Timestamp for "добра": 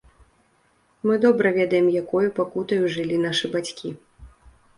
1.25-1.51